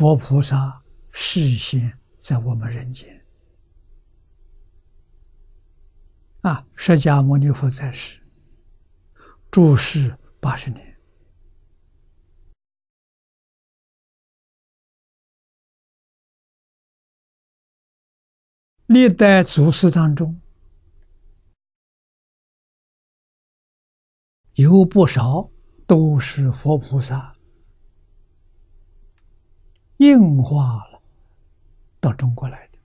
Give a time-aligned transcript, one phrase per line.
[0.00, 3.22] 佛菩萨示现在我们人间。
[6.40, 8.18] 啊，释迦牟尼佛在世，
[9.50, 10.98] 住世八十年。
[18.86, 20.40] 历代祖师当中，
[24.54, 25.50] 有不少
[25.86, 27.36] 都是佛菩萨
[30.00, 31.02] 硬化了
[32.00, 32.78] 到中国来的。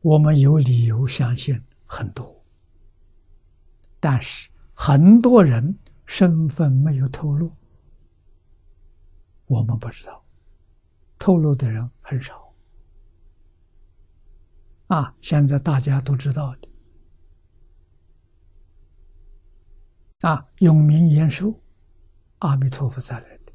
[0.00, 2.44] 我们有理由相信很多，
[3.98, 5.76] 但是很多人
[6.06, 7.50] 身份没有透露，
[9.46, 10.24] 我们不知道。
[11.18, 12.54] 透露的人很少，
[14.86, 15.12] 啊！
[15.20, 16.68] 现在大家都知道的，
[20.20, 21.60] 啊，永明延寿，
[22.40, 23.52] 阿弥陀佛再来的；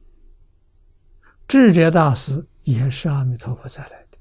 [1.48, 4.18] 智者大师也是阿弥陀佛再来的；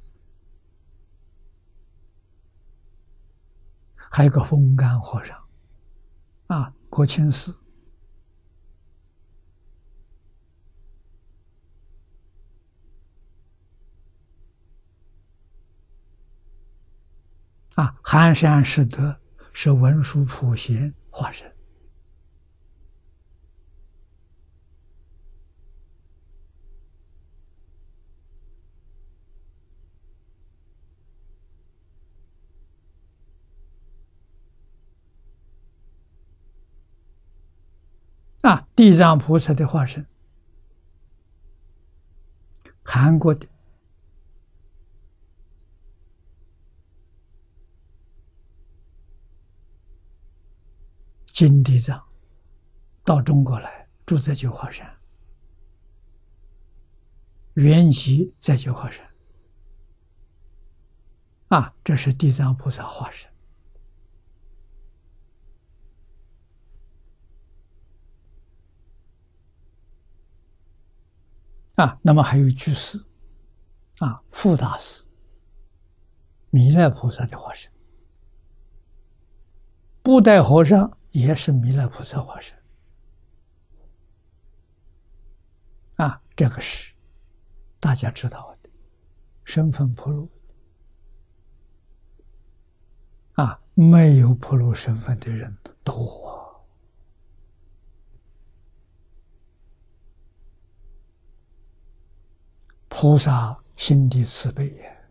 [3.95, 5.39] 还有个风干和尚，
[6.47, 7.57] 啊，国清寺。
[17.75, 19.21] 啊，寒山拾得
[19.53, 21.54] 是文殊普贤化身。
[38.45, 40.07] 啊，地藏菩萨的化身，
[42.83, 43.49] 韩国的。
[51.25, 52.01] 金地藏
[53.03, 54.95] 到中国来，住在九华山，
[57.55, 59.05] 原籍在九华山。
[61.49, 63.34] 啊，这是地藏菩萨化身。
[71.77, 72.99] 啊，那么还有居士，
[73.99, 75.07] 啊，富大师，
[76.51, 77.71] 弥勒菩萨的化身，
[80.03, 80.97] 布袋和尚。
[81.15, 82.59] 也是弥勒菩萨化身
[85.95, 86.93] 啊，这个是
[87.79, 88.71] 大家知道的，
[89.45, 90.29] 身份铺路
[93.35, 96.24] 啊，没有铺路身份的人多，
[103.05, 104.67] 菩萨心地慈悲。
[104.67, 105.07] 也，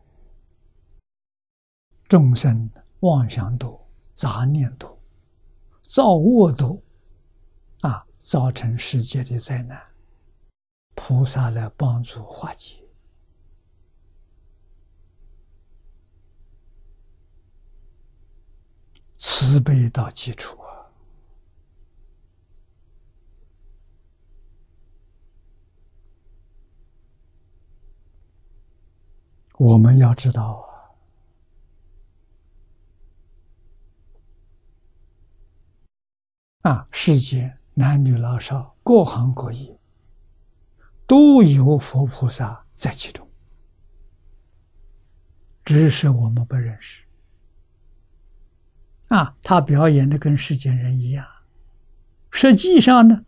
[2.09, 2.67] 众生
[3.01, 4.99] 妄想多，杂念多。
[5.83, 6.81] 造恶多，
[7.81, 9.79] 啊，造成世界的灾难，
[10.95, 12.83] 菩萨来帮助化解，
[19.19, 20.89] 慈悲到基础啊！
[29.57, 30.67] 我们要知道
[36.61, 36.71] 啊。
[36.71, 39.77] 啊，世间男女老少，各行各业，
[41.05, 43.29] 都有佛菩萨在其中，
[45.65, 47.05] 只是我们不认识。
[49.09, 51.27] 啊，他表演的跟世间人一样，
[52.31, 53.25] 实际上呢，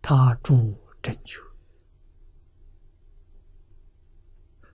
[0.00, 1.40] 他住正觉，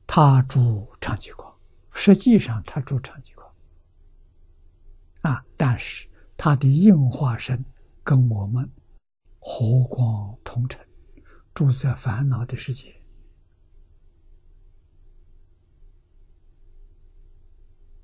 [0.09, 1.55] 他住长吉光，
[1.93, 3.47] 实际上他住长吉光。
[5.21, 6.09] 啊，但是。
[6.41, 7.65] 他的应化身
[8.05, 8.71] 跟我们
[9.41, 10.81] 和光同尘，
[11.53, 12.95] 住在烦恼的世界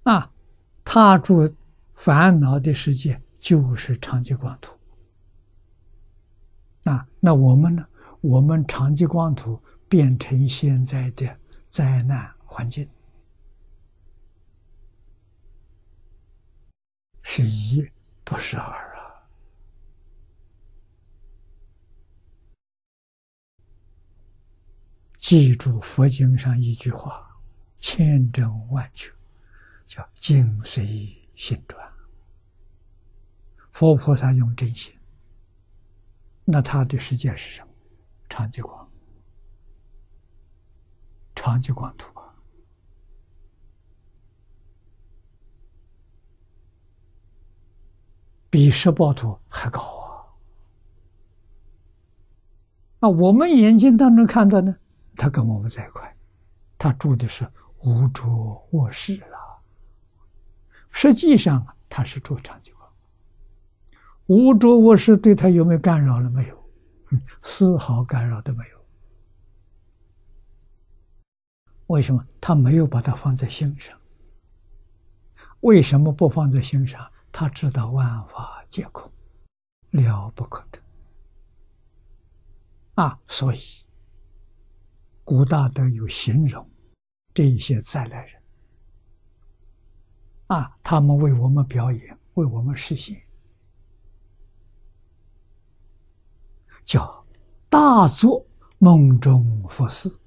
[0.03, 0.29] 啊，
[0.85, 1.49] 他住
[1.95, 4.77] 烦恼的世界就是长吉光土
[6.91, 7.07] 啊。
[7.21, 7.87] 那我们呢？
[8.21, 11.39] 我们长吉光土变成现在的
[11.75, 12.89] 灾难环境，
[17.21, 17.91] 是一。
[18.23, 19.27] 不是二啊！
[25.19, 27.39] 记住佛经上一句话
[27.81, 29.13] ：“千真万确，
[29.89, 31.93] 叫境随心转。”
[33.73, 34.97] 佛菩萨用真心，
[36.45, 37.75] 那他的世界是什么？
[38.29, 38.84] 长吉光，
[41.45, 42.09] 长吉光图。
[48.49, 50.25] 比十报图还高啊！
[53.01, 54.75] 啊，我们眼睛当中看到呢，
[55.17, 56.17] 他跟我们在一块，
[56.79, 57.47] 他住的是
[57.83, 59.37] 无主卧室了。
[60.91, 62.89] 实际上他是住长吉光，
[64.29, 66.31] 无主卧室对他有没有干扰了？
[66.31, 66.71] 没有，
[67.43, 68.74] 丝毫干扰都没有。
[71.95, 73.97] 为什么他没有把它放在心上？
[75.61, 77.09] 为什么不放在心上？
[77.31, 79.13] 他知道万法皆空，
[79.91, 80.81] 了不可得
[82.95, 83.21] 啊！
[83.29, 83.61] 所以
[85.23, 86.69] 古大德有形容
[87.33, 88.43] 这一些再来人
[90.49, 93.23] 啊，他们为我们表演，为我们实现，
[96.85, 97.25] 叫
[97.71, 98.45] 大作
[98.79, 100.19] 梦中佛事。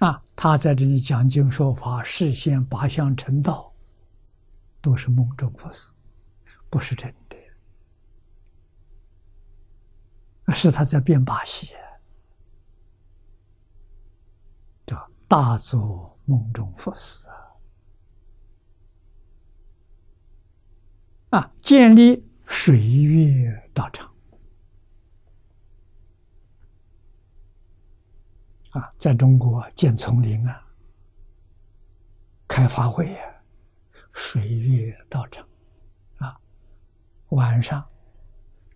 [0.00, 3.74] 啊，他在这里讲经说法，实现八相成道，
[4.80, 5.90] 都是梦中佛事，
[6.70, 7.36] 不是真的，
[10.54, 11.74] 是他在变把戏，
[14.86, 17.28] 叫大做梦中佛事
[21.30, 21.40] 啊！
[21.40, 24.08] 啊，建立水月道场。
[28.70, 30.66] 啊，在中国建丛林啊，
[32.46, 33.24] 开发会啊，
[34.12, 35.46] 水月道场，
[36.18, 36.38] 啊，
[37.30, 37.82] 晚上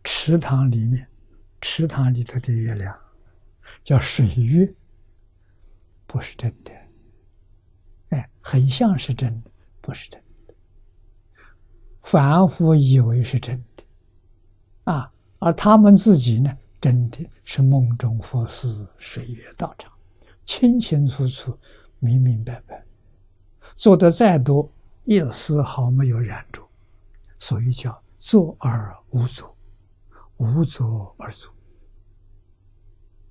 [0.03, 1.07] 池塘里面，
[1.61, 2.99] 池塘里头的月亮
[3.85, 4.75] 叫水月，
[6.07, 6.73] 不是真的，
[8.11, 9.51] 哎，很像是真的，
[9.83, 10.55] 不是真的，
[12.03, 13.85] 反复以为是真的，
[14.85, 16.57] 啊，而他们自己呢？
[16.83, 19.93] 真的是梦中佛事，水月道场，
[20.45, 21.57] 清清楚楚、
[22.01, 22.85] 明明白白，
[23.77, 24.69] 做的再多，
[25.05, 26.61] 一丝毫没有染着，
[27.39, 29.57] 所以叫做而无作，
[30.39, 31.55] 无作而作。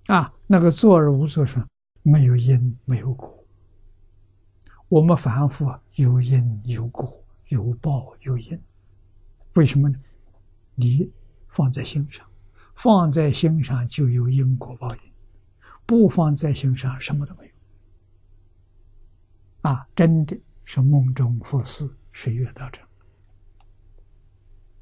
[0.05, 1.61] 啊，那个作而无作是
[2.03, 3.37] 没有因没有果。
[4.87, 8.57] 我们凡夫有因有果，有报有因，
[9.55, 9.99] 为什么呢？
[10.73, 11.11] 你
[11.49, 12.25] 放在心上。
[12.75, 15.01] 放在心上就有因果报应，
[15.85, 17.51] 不放在心上什么都没有。
[19.69, 22.87] 啊，真的是梦中佛事，水月道场。